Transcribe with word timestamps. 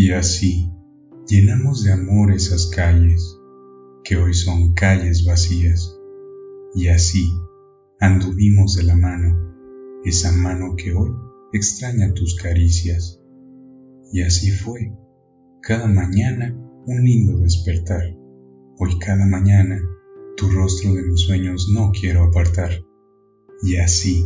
Y 0.00 0.12
así 0.12 0.70
llenamos 1.26 1.82
de 1.82 1.90
amor 1.90 2.30
esas 2.30 2.70
calles, 2.70 3.36
que 4.04 4.16
hoy 4.16 4.32
son 4.32 4.72
calles 4.74 5.26
vacías. 5.26 5.98
Y 6.72 6.86
así 6.86 7.28
anduvimos 7.98 8.76
de 8.76 8.84
la 8.84 8.94
mano, 8.94 9.56
esa 10.04 10.30
mano 10.30 10.76
que 10.76 10.92
hoy 10.92 11.10
extraña 11.52 12.14
tus 12.14 12.36
caricias. 12.36 13.20
Y 14.12 14.22
así 14.22 14.52
fue, 14.52 14.92
cada 15.62 15.88
mañana 15.88 16.56
un 16.86 17.02
lindo 17.02 17.40
despertar. 17.40 18.04
Hoy 18.78 19.00
cada 19.00 19.26
mañana 19.26 19.80
tu 20.36 20.48
rostro 20.48 20.94
de 20.94 21.02
mis 21.02 21.22
sueños 21.22 21.72
no 21.74 21.90
quiero 21.90 22.22
apartar. 22.22 22.70
Y 23.64 23.78
así, 23.78 24.24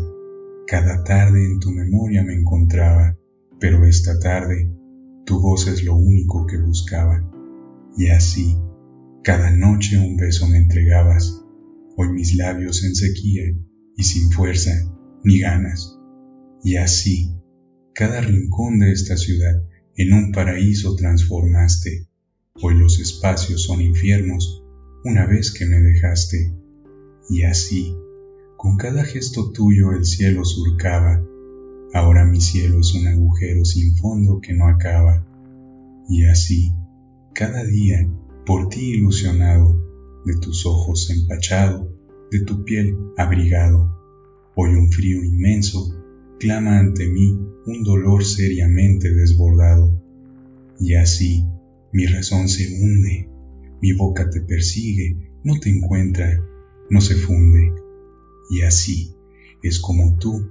cada 0.67 1.03
tarde 1.03 1.43
en 1.47 1.61
tu 1.61 1.71
memoria 1.71 2.23
me 2.25 2.35
encontraba, 2.35 3.17
pero 3.59 3.87
esta 3.87 4.19
tarde 4.19 4.71
tu 5.25 5.41
voz 5.41 5.67
es 5.69 5.85
lo 5.85 5.95
único 5.95 6.47
que 6.47 6.59
buscaba. 6.59 7.23
Y 7.97 8.09
así, 8.09 8.57
cada 9.23 9.51
noche 9.51 9.99
un 9.99 10.17
beso 10.17 10.47
me 10.49 10.59
entregabas, 10.59 11.43
hoy 11.97 12.09
mis 12.11 12.35
labios 12.35 12.85
en 12.85 12.95
sequía 12.95 13.43
y 13.97 14.03
sin 14.03 14.31
fuerza 14.31 14.73
ni 15.25 15.41
ganas. 15.41 15.99
Y 16.65 16.77
así, 16.77 17.37
cada 17.95 18.21
rincón 18.21 18.79
de 18.79 18.93
esta 18.93 19.17
ciudad 19.17 19.63
en 19.97 20.13
un 20.13 20.33
paraíso 20.33 20.97
transformaste, 20.97 22.09
hoy 22.63 22.79
los 22.79 22.99
espacios 22.99 23.65
son 23.65 23.81
infiernos 23.81 24.65
una 25.05 25.27
vez 25.27 25.53
que 25.53 25.67
me 25.67 25.81
dejaste. 25.81 26.55
Y 27.29 27.43
así, 27.43 27.95
con 28.57 28.77
cada 28.77 29.05
gesto 29.05 29.53
tuyo 29.53 29.93
el 29.93 30.05
cielo 30.05 30.45
surcaba, 30.45 31.23
ahora 31.93 32.25
mi 32.25 32.41
cielo 32.41 32.81
es 32.81 32.95
un 32.95 33.07
agujero 33.07 33.65
sin 33.65 33.97
fondo 33.97 34.41
que 34.41 34.55
no 34.55 34.69
acaba. 34.69 35.27
Y 36.09 36.25
así, 36.27 36.73
cada 37.35 37.65
día, 37.65 38.09
por 38.47 38.69
ti 38.69 38.93
ilusionado, 38.93 39.81
de 40.25 40.35
tus 40.37 40.67
ojos 40.67 41.11
empachado, 41.11 41.93
de 42.31 42.41
tu 42.41 42.65
piel 42.65 42.97
abrigado, 43.17 43.99
hoy 44.55 44.75
un 44.75 44.91
frío 44.91 45.23
inmenso 45.25 45.99
clama 46.39 46.79
ante 46.79 47.09
mí 47.09 47.39
un 47.67 47.83
dolor 47.85 48.25
seriamente 48.25 49.13
desbordado. 49.13 49.93
Y 50.79 50.95
así, 50.95 51.47
mi 51.93 52.07
razón 52.07 52.49
se 52.49 52.67
hunde, 52.67 53.29
mi 53.81 53.93
boca 53.93 54.29
te 54.31 54.41
persigue, 54.41 55.17
no 55.45 55.59
te 55.61 55.71
encuentra, 55.71 56.29
no 56.91 57.01
se 57.01 57.15
funde 57.15 57.73
y 58.51 58.63
así 58.63 59.15
es 59.63 59.79
como 59.81 60.17
tú, 60.19 60.51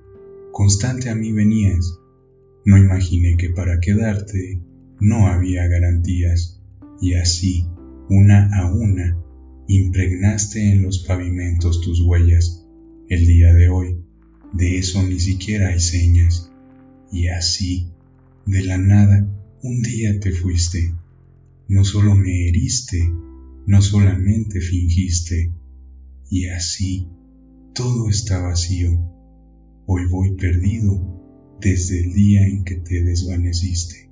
constante 0.52 1.10
a 1.10 1.16
mí 1.16 1.32
venías. 1.32 1.98
No 2.66 2.78
imaginé 2.78 3.38
que 3.38 3.50
para 3.50 3.80
quedarte 3.80 4.62
no 5.00 5.28
había 5.28 5.68
garantías, 5.68 6.62
y 7.02 7.14
así, 7.16 7.66
una 8.10 8.50
a 8.56 8.72
una, 8.72 9.18
impregnaste 9.68 10.72
en 10.72 10.84
los 10.84 11.00
pavimentos 11.00 11.82
tus 11.82 12.02
huellas. 12.02 12.68
El 13.10 13.26
día 13.26 13.54
de 13.54 13.70
hoy, 13.70 13.98
de 14.54 14.78
eso 14.78 15.02
ni 15.04 15.20
siquiera 15.20 15.70
hay 15.70 15.80
señas, 15.80 16.52
y 17.12 17.28
así, 17.28 17.88
de 18.46 18.64
la 18.64 18.78
nada, 18.78 19.28
un 19.64 19.82
día 19.82 20.20
te 20.20 20.32
fuiste. 20.32 20.94
No 21.68 21.84
solo 21.84 22.16
me 22.16 22.48
heriste, 22.48 23.12
no 23.66 23.82
solamente 23.82 24.60
fingiste, 24.60 25.52
y 26.30 26.48
así, 26.48 27.08
todo 27.74 28.10
está 28.10 28.42
vacío. 28.42 29.21
Hoy 29.88 30.04
voy 30.10 30.36
perdido 30.36 31.58
desde 31.60 32.00
el 32.02 32.14
día 32.14 32.46
en 32.46 32.64
que 32.64 32.76
te 32.76 33.04
desvaneciste. 33.04 34.11